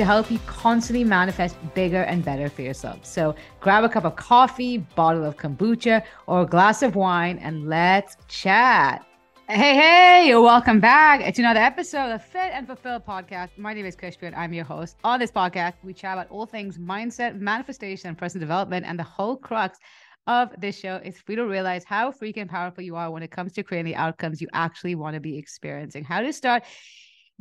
[0.00, 3.04] to help you constantly manifest bigger and better for yourself.
[3.04, 7.68] So grab a cup of coffee, bottle of kombucha, or a glass of wine, and
[7.68, 9.04] let's chat.
[9.46, 13.50] Hey, hey, welcome back to another episode of Fit and Fulfill podcast.
[13.58, 14.96] My name is and I'm your host.
[15.04, 18.86] On this podcast, we chat about all things mindset, manifestation, and personal development.
[18.86, 19.78] And the whole crux
[20.26, 23.30] of this show is for you to realize how freaking powerful you are when it
[23.30, 26.04] comes to creating the outcomes you actually want to be experiencing.
[26.04, 26.62] How to start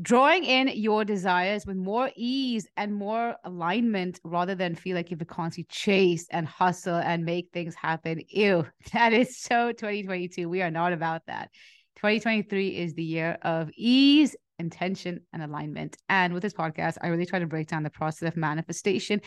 [0.01, 5.15] drawing in your desires with more ease and more alignment rather than feel like you
[5.15, 8.21] have to constantly chase and hustle and make things happen.
[8.29, 10.47] Ew, that is so 2022.
[10.47, 11.49] We are not about that.
[11.97, 15.97] 2023 is the year of ease, intention, and alignment.
[16.07, 19.19] And with this podcast, I really try to break down the process of manifestation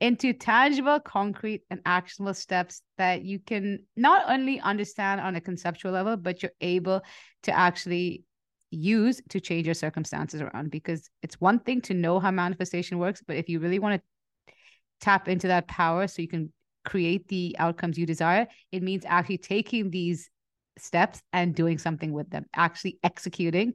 [0.00, 5.90] into tangible, concrete, and actionable steps that you can not only understand on a conceptual
[5.90, 7.02] level, but you're able
[7.42, 8.24] to actually
[8.70, 10.70] use to change your circumstances around.
[10.70, 14.52] Because it's one thing to know how manifestation works, but if you really want to
[15.00, 16.52] tap into that power so you can
[16.84, 20.30] create the outcomes you desire, it means actually taking these
[20.78, 23.74] steps and doing something with them, actually executing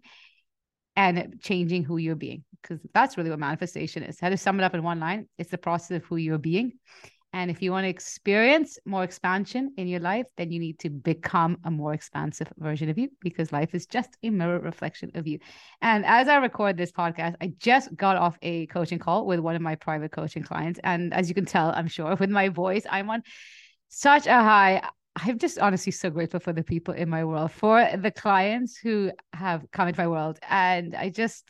[0.95, 2.43] and changing who you're being.
[2.61, 4.19] Because that's really what manifestation is.
[4.19, 6.73] How to sum it up in one line, it's the process of who you're being.
[7.35, 10.89] And if you want to experience more expansion in your life, then you need to
[10.89, 15.27] become a more expansive version of you because life is just a mirror reflection of
[15.27, 15.39] you.
[15.81, 19.53] And as I record this podcast, I just got off a coaching call with one
[19.53, 20.79] of my private coaching clients.
[20.81, 23.21] And as you can tell, I'm sure with my voice, I'm on
[23.89, 24.81] such a high.
[25.17, 29.11] I'm just honestly so grateful for the people in my world, for the clients who
[29.33, 30.39] have come into my world.
[30.49, 31.43] And I just,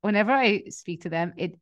[0.00, 1.54] whenever I speak to them, it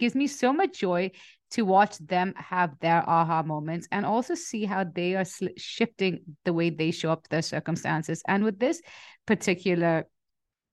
[0.00, 1.10] gives me so much joy
[1.52, 6.20] to watch them have their aha moments and also see how they are sl- shifting
[6.44, 8.22] the way they show up their circumstances.
[8.26, 8.80] And with this
[9.26, 10.06] particular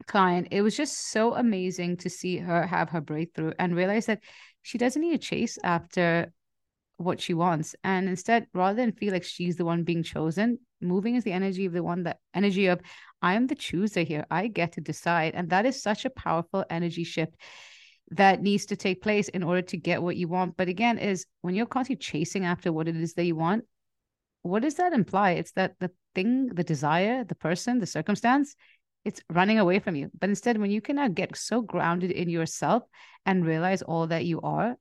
[0.05, 4.21] client, it was just so amazing to see her have her breakthrough and realize that
[4.61, 6.31] she doesn't need to chase after
[6.97, 7.75] what she wants.
[7.83, 11.65] And instead rather than feel like she's the one being chosen moving is the energy
[11.65, 12.79] of the one that energy of
[13.21, 14.25] i am the chooser here.
[14.29, 15.33] I get to decide.
[15.33, 17.35] And that is such a powerful energy shift
[18.11, 20.57] that needs to take place in order to get what you want.
[20.57, 23.65] But again is when you're constantly chasing after what it is that you want
[24.47, 25.31] what does that imply?
[25.31, 28.55] It's that the thing the desire the person the circumstance
[29.05, 30.09] it's running away from you.
[30.19, 32.83] But instead when you can now get so grounded in yourself
[33.25, 34.75] and realize all that you are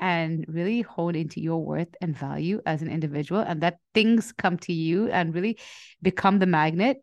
[0.00, 4.56] and really hone into your worth and value as an individual and that things come
[4.58, 5.58] to you and really
[6.02, 6.98] become the magnet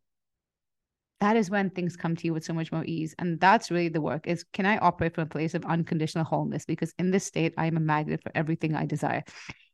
[1.22, 3.90] that is when things come to you with so much more ease and that's really
[3.90, 7.26] the work is can i operate from a place of unconditional wholeness because in this
[7.26, 9.24] state i am a magnet for everything i desire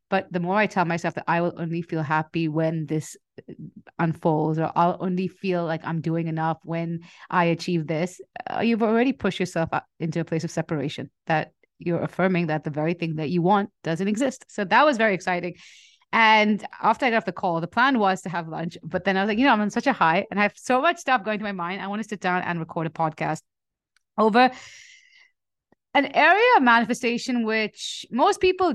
[0.09, 3.18] but the more i tell myself that i will only feel happy when this
[3.50, 3.53] uh,
[4.00, 8.84] unfolds or i'll only feel like i'm doing enough when i achieve this uh, you've
[8.84, 9.69] already pushed yourself
[10.00, 13.69] into a place of separation that you're affirming that the very thing that you want
[13.84, 14.46] doesn't exist.
[14.47, 15.56] So that was very exciting.
[16.13, 18.77] And after I got off the call, the plan was to have lunch.
[18.83, 20.53] But then I was like, you know, I'm on such a high and I have
[20.55, 21.81] so much stuff going to my mind.
[21.81, 23.41] I want to sit down and record a podcast
[24.17, 24.51] over
[25.94, 28.73] an area of manifestation which most people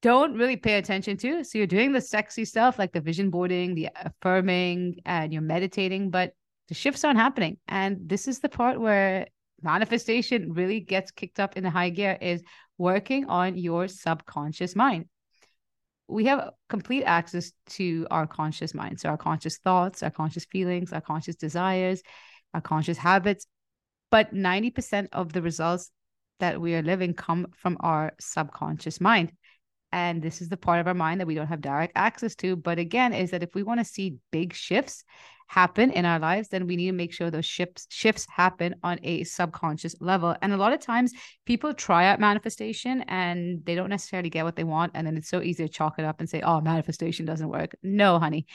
[0.00, 1.44] don't really pay attention to.
[1.44, 6.10] So you're doing the sexy stuff like the vision boarding, the affirming, and you're meditating,
[6.10, 6.32] but
[6.68, 7.58] the shifts aren't happening.
[7.68, 9.26] And this is the part where
[9.62, 12.42] manifestation really gets kicked up in the high gear is
[12.78, 15.06] working on your subconscious mind.
[16.08, 19.00] We have complete access to our conscious mind.
[19.00, 22.02] So, our conscious thoughts, our conscious feelings, our conscious desires,
[22.54, 23.46] our conscious habits.
[24.10, 25.90] But 90% of the results
[26.40, 29.32] that we are living come from our subconscious mind.
[29.92, 32.56] And this is the part of our mind that we don't have direct access to.
[32.56, 35.04] But again, is that if we want to see big shifts
[35.52, 38.98] happen in our lives, then we need to make sure those shifts shifts happen on
[39.02, 40.34] a subconscious level.
[40.40, 41.12] And a lot of times
[41.44, 44.92] people try out manifestation and they don't necessarily get what they want.
[44.94, 47.76] And then it's so easy to chalk it up and say, oh, manifestation doesn't work.
[47.82, 48.46] No, honey.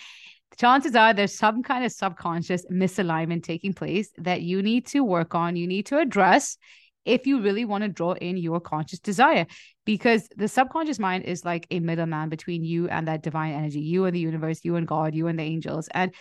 [0.49, 5.03] The chances are there's some kind of subconscious misalignment taking place that you need to
[5.03, 6.57] work on, you need to address
[7.05, 9.45] if you really want to draw in your conscious desire
[9.85, 14.03] because the subconscious mind is like a middleman between you and that divine energy you
[14.05, 16.11] and the universe you and god you and the angels and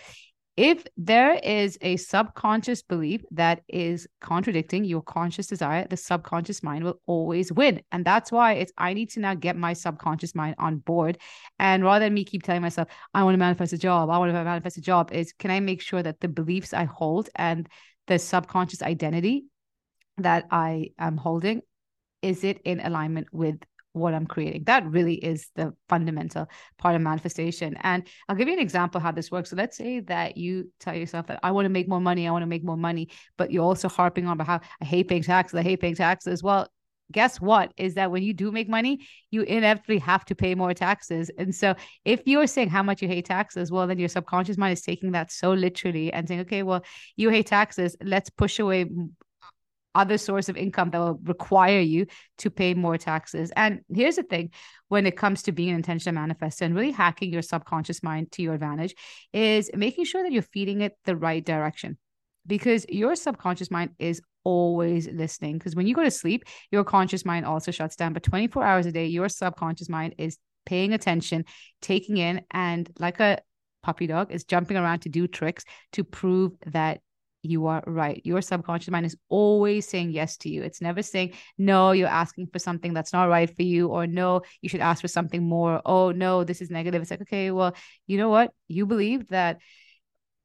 [0.57, 6.83] if there is a subconscious belief that is contradicting your conscious desire, the subconscious mind
[6.83, 7.81] will always win.
[7.91, 11.19] And that's why it's I need to now get my subconscious mind on board.
[11.59, 14.33] And rather than me keep telling myself, I want to manifest a job, I want
[14.33, 17.69] to manifest a job, is can I make sure that the beliefs I hold and
[18.07, 19.45] the subconscious identity
[20.17, 21.61] that I am holding
[22.23, 23.59] is it in alignment with
[23.97, 24.63] what I'm creating.
[24.65, 26.47] That really is the fundamental
[26.77, 27.77] part of manifestation.
[27.81, 29.49] And I'll give you an example how this works.
[29.49, 32.31] So let's say that you tell yourself that I want to make more money, I
[32.31, 35.23] want to make more money, but you're also harping on about how I hate paying
[35.23, 36.43] taxes, I hate paying taxes.
[36.43, 36.67] Well,
[37.11, 38.99] guess what is that when you do make money
[39.31, 41.73] you inevitably have to pay more taxes and so
[42.03, 45.11] if you're saying how much you hate taxes well then your subconscious mind is taking
[45.11, 46.83] that so literally and saying okay well
[47.15, 48.89] you hate taxes let's push away
[49.97, 52.05] other source of income that will require you
[52.37, 53.51] to pay more taxes.
[53.55, 54.51] And here's the thing
[54.87, 58.43] when it comes to being an intentional manifestor and really hacking your subconscious mind to
[58.43, 58.95] your advantage
[59.33, 61.97] is making sure that you're feeding it the right direction.
[62.45, 65.57] Because your subconscious mind is always listening.
[65.57, 68.13] Because when you go to sleep your conscious mind also shuts down.
[68.13, 71.45] But 24 hours a day your subconscious mind is paying attention
[71.81, 73.39] taking in and like a
[73.83, 76.99] puppy dog is jumping around to do tricks to prove that
[77.41, 78.21] you are right.
[78.23, 80.63] Your subconscious mind is always saying yes to you.
[80.63, 84.41] It's never saying, no, you're asking for something that's not right for you, or no,
[84.61, 85.81] you should ask for something more.
[85.85, 87.01] Oh, no, this is negative.
[87.01, 87.75] It's like, okay, well,
[88.07, 88.51] you know what?
[88.67, 89.59] You believe that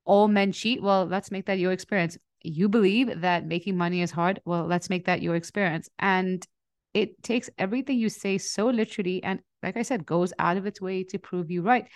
[0.04, 0.82] all men cheat.
[0.82, 2.18] Well, let's make that your experience.
[2.42, 4.40] You believe that making money is hard.
[4.44, 5.88] Well, let's make that your experience.
[5.98, 6.46] And
[6.92, 9.22] it takes everything you say so literally.
[9.22, 11.86] And like I said, goes out of its way to prove you right.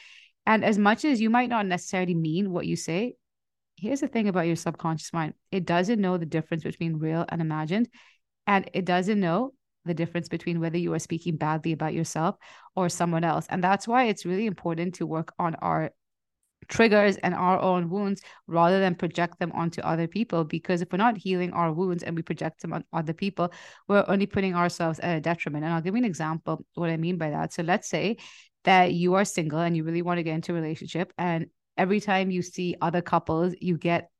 [0.46, 3.14] And as much as you might not necessarily mean what you say,
[3.76, 5.34] here's the thing about your subconscious mind.
[5.52, 7.88] It doesn't know the difference between real and imagined
[8.46, 9.52] and it doesn't know
[9.84, 12.36] the difference between whether you are speaking badly about yourself
[12.74, 13.46] or someone else.
[13.48, 15.90] And that's why it's really important to work on our
[16.68, 20.96] triggers and our own wounds rather than project them onto other people because if we're
[20.96, 23.52] not healing our wounds and we project them on other people
[23.86, 25.64] we're only putting ourselves at a detriment.
[25.64, 27.52] And i'll give you an example what i mean by that.
[27.52, 28.16] So let's say
[28.64, 31.46] that you are single and you really want to get into a relationship and
[31.76, 34.10] every time you see other couples, you get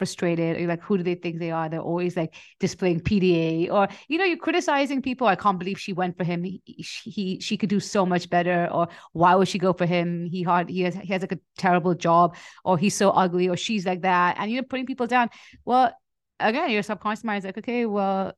[0.00, 0.58] frustrated.
[0.58, 1.68] Or like who do they think they are?
[1.68, 5.26] They're always like displaying pda or you know you're criticizing people.
[5.26, 6.42] I can't believe she went for him.
[6.42, 10.24] He, he she could do so much better or why would she go for him?
[10.24, 12.34] He hard he has he has like a terrible job
[12.64, 14.36] or he's so ugly or she's like that.
[14.38, 15.28] And you're putting people down.
[15.66, 15.92] Well
[16.40, 18.32] again your subconscious mind is like okay well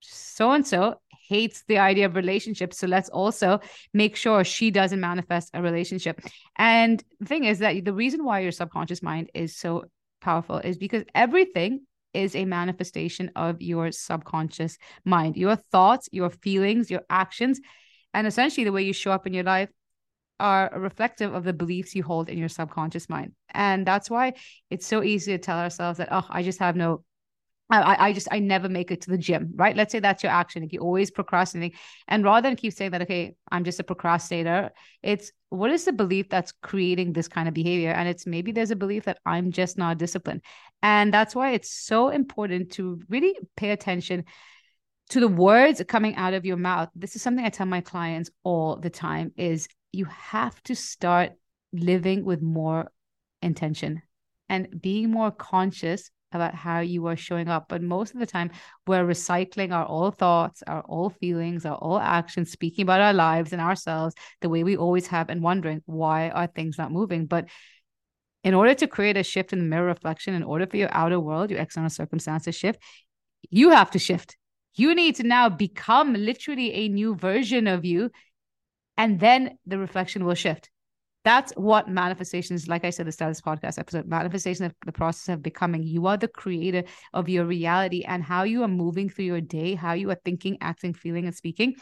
[0.00, 2.78] so and so hates the idea of relationships.
[2.78, 3.60] So let's also
[3.92, 6.20] make sure she doesn't manifest a relationship.
[6.56, 9.84] And the thing is that the reason why your subconscious mind is so
[10.20, 15.36] powerful is because everything is a manifestation of your subconscious mind.
[15.36, 17.60] Your thoughts, your feelings, your actions,
[18.12, 19.68] and essentially the way you show up in your life
[20.40, 23.32] are reflective of the beliefs you hold in your subconscious mind.
[23.50, 24.34] And that's why
[24.70, 27.04] it's so easy to tell ourselves that, oh, I just have no
[27.82, 29.76] I, I just I never make it to the gym, right?
[29.76, 30.62] Let's say that's your action.
[30.62, 31.76] If you're always procrastinating,
[32.08, 34.70] and rather than keep saying that, okay, I'm just a procrastinator,
[35.02, 37.90] it's what is the belief that's creating this kind of behavior?
[37.90, 40.42] And it's maybe there's a belief that I'm just not disciplined.
[40.82, 44.24] And that's why it's so important to really pay attention
[45.10, 46.88] to the words coming out of your mouth.
[46.94, 51.32] This is something I tell my clients all the time is you have to start
[51.72, 52.90] living with more
[53.42, 54.02] intention
[54.48, 57.66] and being more conscious about how you are showing up.
[57.68, 58.50] But most of the time,
[58.86, 63.52] we're recycling our all thoughts, our all feelings, our all actions, speaking about our lives
[63.52, 67.26] and ourselves the way we always have, and wondering why are things not moving.
[67.26, 67.46] But
[68.42, 71.18] in order to create a shift in the mirror reflection, in order for your outer
[71.18, 72.80] world, your external circumstances shift,
[73.50, 74.36] you have to shift.
[74.74, 78.10] You need to now become literally a new version of you,
[78.96, 80.70] and then the reflection will shift.
[81.24, 82.68] That's what manifestation is.
[82.68, 85.82] Like I said, the status podcast episode, manifestation of the process of becoming.
[85.82, 89.74] You are the creator of your reality and how you are moving through your day,
[89.74, 91.76] how you are thinking, acting, feeling, and speaking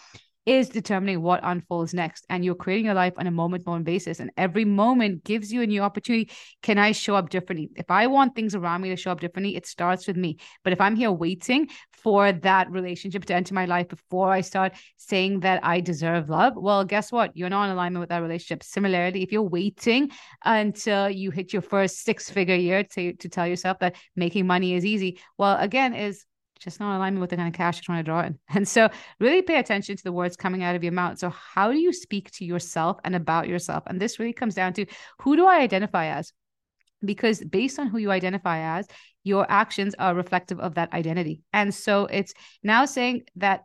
[0.45, 2.25] is determining what unfolds next.
[2.29, 4.21] And you're creating your life on a moment moment basis.
[4.21, 6.31] And every moment gives you a new opportunity.
[6.63, 7.71] Can I show up differently?
[7.77, 10.39] If I want things around me to show up differently, it starts with me.
[10.65, 14.73] But if I'm here waiting for that relationship to enter my life before I start
[14.97, 17.37] saying that I deserve love, well, guess what?
[17.37, 18.65] You're not in alignment with that relationship.
[18.65, 20.11] Similarly, if you're waiting
[20.45, 24.75] until you hit your first six figure year to, to tell yourself that making money
[24.75, 26.25] is easy, well, again, is
[26.63, 28.39] just not alignment with the kind of cash you're trying to draw in.
[28.55, 28.89] And so
[29.21, 31.19] really pay attention to the words coming out of your mouth.
[31.19, 33.85] So how do you speak to yourself and about yourself?
[33.87, 34.87] And this really comes down to
[35.21, 36.33] who do I identify as?
[37.05, 38.87] Because based on who you identify as,
[39.25, 41.43] your actions are reflective of that identity.
[41.53, 43.65] And so it's now saying that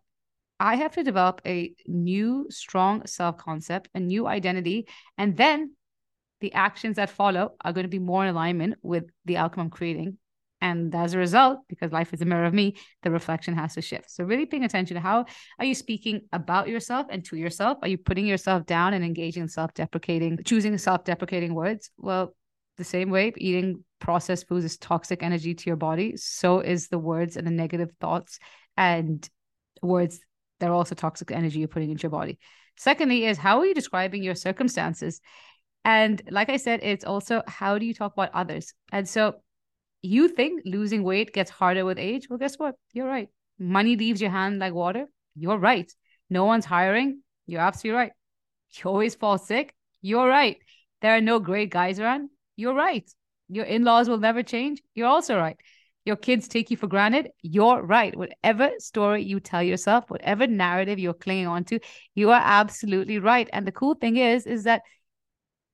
[0.60, 4.88] I have to develop a new, strong self concept, a new identity,
[5.18, 5.76] and then
[6.40, 9.70] the actions that follow are going to be more in alignment with the outcome I'm
[9.70, 10.18] creating.
[10.60, 13.82] And as a result, because life is a mirror of me, the reflection has to
[13.82, 14.10] shift.
[14.10, 15.26] So, really paying attention to how
[15.60, 17.78] are you speaking about yourself and to yourself?
[17.84, 21.92] Are you putting yourself down and engaging in self deprecating, choosing self deprecating words?
[21.98, 22.36] Well,
[22.78, 27.00] the same way eating processed foods is toxic energy to your body, so is the
[27.00, 28.40] words and the negative thoughts
[28.76, 29.28] and
[29.82, 30.20] words
[30.60, 32.40] that are also toxic energy you're putting into your body.
[32.78, 35.22] Secondly, is how are you describing your circumstances?
[35.84, 38.74] And like I said, it's also how do you talk about others?
[38.92, 39.36] And so
[40.08, 42.28] you think losing weight gets harder with age?
[42.30, 42.76] Well, guess what?
[42.94, 43.30] You're right.
[43.60, 45.06] Money leaves your hand like water.
[45.36, 45.92] You're right.
[46.30, 47.22] No one's hiring.
[47.46, 48.12] You're absolutely right.
[48.74, 49.74] You always fall sick.
[50.02, 50.58] You're right.
[51.02, 52.30] There are no great guys around.
[52.56, 53.10] You're right.
[53.50, 54.82] Your in laws will never change.
[54.94, 55.58] You're also right.
[56.06, 57.30] Your kids take you for granted.
[57.42, 58.16] You're right.
[58.16, 61.80] Whatever story you tell yourself, whatever narrative you're clinging on to,
[62.16, 63.50] you are absolutely right.
[63.52, 64.84] And the cool thing is, is that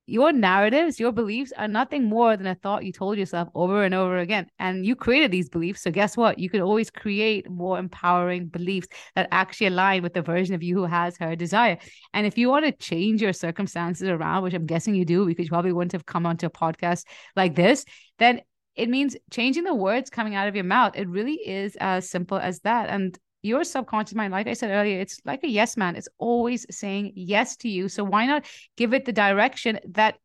[0.06, 3.96] your narratives, your beliefs are nothing more than a thought you told yourself over and
[3.96, 4.48] over again.
[4.60, 5.82] And you created these beliefs.
[5.82, 6.40] So, guess what?
[6.40, 10.76] You can always create more empowering beliefs that actually align with the version of you
[10.76, 11.78] who has her desire.
[12.14, 15.46] And if you want to change your circumstances around, which I'm guessing you do, because
[15.46, 17.06] you probably wouldn't have come onto a podcast
[17.36, 17.86] like this,
[18.20, 18.42] then
[18.76, 20.94] it means changing the words coming out of your mouth.
[20.96, 22.90] It really is as simple as that.
[22.90, 25.96] And your subconscious mind, like I said earlier, it's like a yes man.
[25.96, 27.90] It's always saying yes to you.
[27.90, 28.46] So why not
[28.78, 30.16] give it the direction that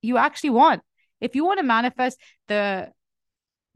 [0.00, 0.82] you actually want?
[1.20, 2.90] If you want to manifest the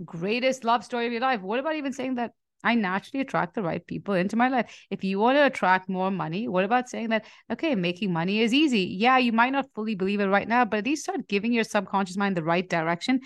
[0.04, 2.32] greatest love story of your life, what about even saying that
[2.64, 4.86] I naturally attract the right people into my life.
[4.90, 8.52] If you want to attract more money, what about saying that, okay, making money is
[8.52, 8.96] easy?
[8.98, 11.64] Yeah, you might not fully believe it right now, but at least start giving your
[11.64, 13.20] subconscious mind the right direction.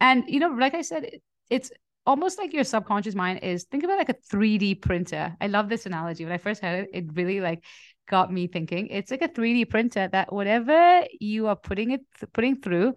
[0.00, 1.08] And, you know, like I said,
[1.48, 1.70] it's
[2.06, 5.36] almost like your subconscious mind is think about like a 3D printer.
[5.40, 6.24] I love this analogy.
[6.24, 7.64] When I first heard it, it really like
[8.08, 8.88] got me thinking.
[8.88, 12.94] It's like a 3D printer that whatever you are putting it putting through,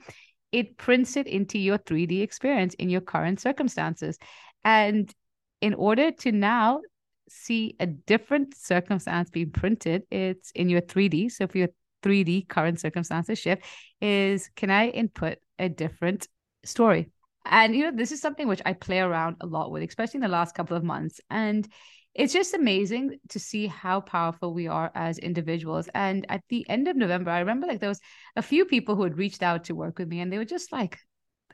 [0.51, 4.17] it prints it into your 3D experience in your current circumstances.
[4.63, 5.13] And
[5.61, 6.81] in order to now
[7.29, 11.29] see a different circumstance being printed, it's in your 3D.
[11.29, 11.69] So if your
[12.03, 13.63] 3D current circumstances shift,
[14.01, 16.27] is can I input a different
[16.63, 17.09] story?
[17.50, 20.22] And you know, this is something which I play around a lot with, especially in
[20.24, 21.20] the last couple of months.
[21.30, 21.68] And
[22.13, 25.88] it's just amazing to see how powerful we are as individuals.
[25.94, 28.01] And at the end of November, I remember like there was
[28.36, 30.72] a few people who had reached out to work with me and they were just
[30.72, 30.98] like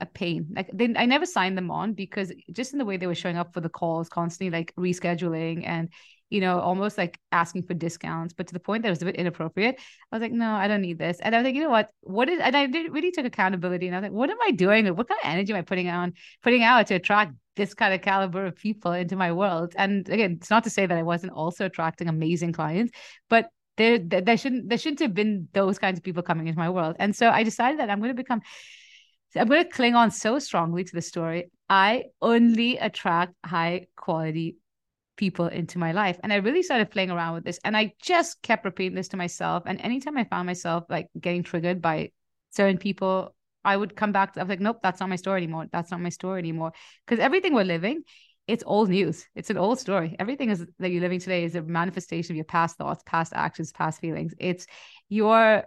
[0.02, 0.48] a pain.
[0.56, 3.38] Like they, I never signed them on because just in the way they were showing
[3.38, 5.90] up for the calls, constantly like rescheduling and
[6.34, 9.06] you know, almost like asking for discounts, but to the point that it was a
[9.06, 9.76] bit inappropriate.
[10.12, 11.20] I was like, no, I don't need this.
[11.20, 11.92] And I was like, you know what?
[12.02, 14.50] What is, and I did, really took accountability and I was like, what am I
[14.50, 14.88] doing?
[14.96, 18.02] What kind of energy am I putting on, putting out to attract this kind of
[18.02, 19.74] caliber of people into my world?
[19.78, 22.94] And again, it's not to say that I wasn't also attracting amazing clients,
[23.30, 26.72] but there, there shouldn't, there shouldn't have been those kinds of people coming into my
[26.72, 26.96] world.
[26.98, 28.42] And so I decided that I'm going to become,
[29.40, 31.50] I'm going to cling on so strongly to the story.
[31.70, 34.58] I only attract high quality
[35.16, 36.20] people into my life.
[36.24, 37.60] And I really started playing around with this.
[37.64, 39.64] And I just kept repeating this to myself.
[39.66, 42.12] And anytime I found myself like getting triggered by
[42.52, 43.36] certain people,
[43.66, 45.68] I would come back I was like, nope, that's not my story anymore.
[45.72, 46.74] That's not my story anymore.
[47.06, 48.04] Because everything we're living,
[48.48, 49.26] it's old news.
[49.36, 50.16] It's an old story.
[50.20, 53.72] Everything is that you're living today is a manifestation of your past thoughts, past actions,
[53.72, 54.34] past feelings.
[54.38, 54.68] It's
[55.08, 55.64] your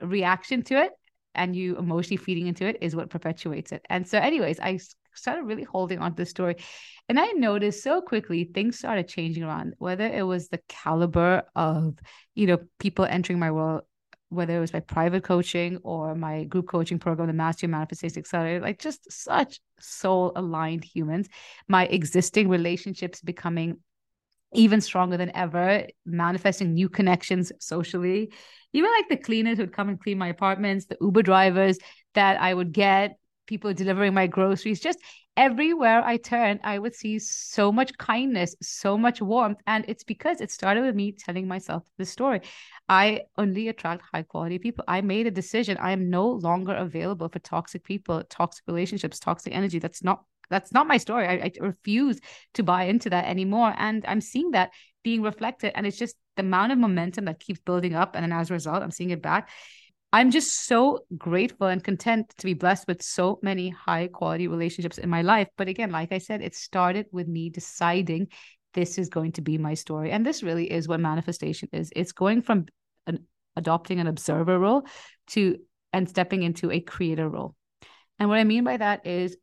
[0.00, 0.90] reaction to it
[1.34, 3.84] and you emotionally feeding into it is what perpetuates it.
[3.88, 4.78] And so, anyways, I
[5.14, 6.56] started really holding on to the story.
[7.08, 11.98] And I noticed so quickly things started changing around, whether it was the caliber of,
[12.34, 13.82] you know, people entering my world,
[14.28, 18.60] whether it was my private coaching or my group coaching program, the Master Manifestation Accelerator,
[18.60, 21.28] like just such soul aligned humans.
[21.68, 23.78] My existing relationships becoming
[24.54, 28.32] even stronger than ever, manifesting new connections socially.
[28.72, 31.78] Even like the cleaners who would come and clean my apartments, the Uber drivers
[32.14, 33.16] that I would get,
[33.46, 34.98] people delivering my groceries, just
[35.36, 39.58] everywhere I turn, I would see so much kindness, so much warmth.
[39.66, 42.40] And it's because it started with me telling myself the story.
[42.88, 44.84] I only attract high quality people.
[44.88, 45.78] I made a decision.
[45.78, 49.78] I am no longer available for toxic people, toxic relationships, toxic energy.
[49.78, 51.26] That's not that's not my story.
[51.26, 52.20] I, I refuse
[52.54, 53.74] to buy into that anymore.
[53.76, 54.70] And I'm seeing that
[55.02, 55.72] being reflected.
[55.74, 58.14] And it's just the amount of momentum that keeps building up.
[58.14, 59.50] And then as a result, I'm seeing it back.
[60.12, 64.98] I'm just so grateful and content to be blessed with so many high quality relationships
[64.98, 65.48] in my life.
[65.56, 68.28] But again, like I said, it started with me deciding
[68.74, 70.10] this is going to be my story.
[70.10, 72.66] And this really is what manifestation is it's going from
[73.06, 74.82] an, adopting an observer role
[75.28, 75.58] to
[75.94, 77.54] and stepping into a creator role.
[78.18, 79.36] And what I mean by that is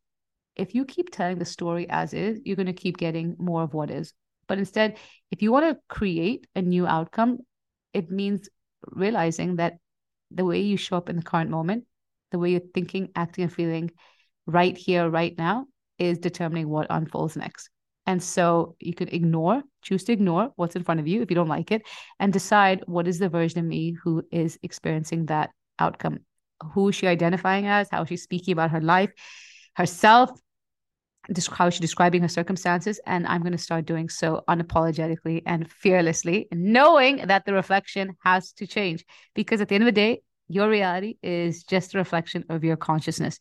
[0.60, 3.74] if you keep telling the story as is, you're going to keep getting more of
[3.74, 4.14] what is.
[4.48, 4.98] But instead,
[5.32, 7.40] if you want to create a new outcome,
[7.94, 8.50] it means
[8.84, 9.78] realizing that
[10.32, 11.86] the way you show up in the current moment,
[12.32, 13.92] the way you're thinking, acting, and feeling
[14.46, 15.66] right here, right now,
[15.98, 17.70] is determining what unfolds next.
[18.06, 21.36] And so you could ignore, choose to ignore what's in front of you if you
[21.36, 21.84] don't like it,
[22.20, 26.20] and decide what is the version of me who is experiencing that outcome.
[26.74, 27.88] Who is she identifying as?
[27.92, 29.12] How is she speaking about her life,
[29.76, 30.32] herself,
[31.52, 33.00] how she's describing her circumstances.
[33.06, 38.52] And I'm going to start doing so unapologetically and fearlessly, knowing that the reflection has
[38.54, 39.06] to change.
[39.36, 42.78] Because at the end of the day, your reality is just a reflection of your
[42.78, 43.40] consciousness.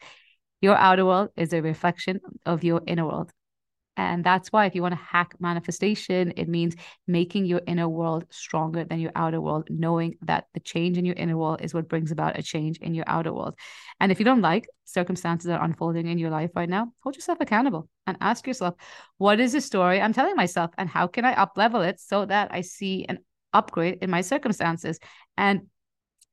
[0.61, 3.31] Your outer world is a reflection of your inner world.
[3.99, 6.77] And that's why, if you want to hack manifestation, it means
[7.09, 11.17] making your inner world stronger than your outer world, knowing that the change in your
[11.17, 13.57] inner world is what brings about a change in your outer world.
[13.99, 17.17] And if you don't like circumstances that are unfolding in your life right now, hold
[17.17, 18.77] yourself accountable and ask yourself,
[19.17, 20.71] what is the story I'm telling myself?
[20.79, 23.19] And how can I up level it so that I see an
[23.53, 25.01] upgrade in my circumstances?
[25.37, 25.63] And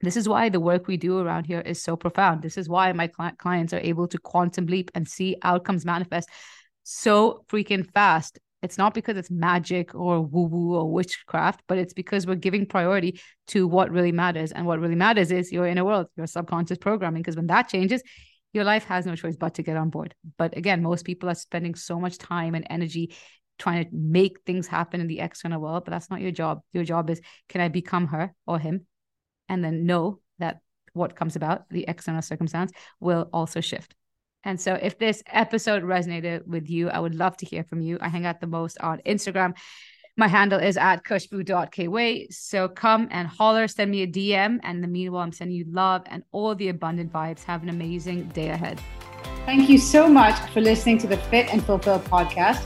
[0.01, 2.43] this is why the work we do around here is so profound.
[2.43, 6.29] This is why my cl- clients are able to quantum leap and see outcomes manifest
[6.85, 8.39] so freaking fast.
[8.61, 12.65] It's not because it's magic or woo woo or witchcraft, but it's because we're giving
[12.65, 14.51] priority to what really matters.
[14.51, 17.21] And what really matters is your inner world, your subconscious programming.
[17.21, 18.01] Because when that changes,
[18.53, 20.15] your life has no choice but to get on board.
[20.37, 23.15] But again, most people are spending so much time and energy
[23.57, 26.61] trying to make things happen in the external world, but that's not your job.
[26.71, 28.85] Your job is can I become her or him?
[29.49, 30.59] And then know that
[30.93, 33.95] what comes about, the external circumstance, will also shift.
[34.45, 37.97] And so, if this episode resonated with you, I would love to hear from you.
[37.99, 39.55] I hang out the most on Instagram.
[40.17, 42.31] My handle is at khushbu.kweigh.
[42.31, 44.59] So come and holler, send me a DM.
[44.63, 47.43] And in the meanwhile, I'm sending you love and all the abundant vibes.
[47.43, 48.79] Have an amazing day ahead.
[49.45, 52.65] Thank you so much for listening to the Fit and Fulfill podcast.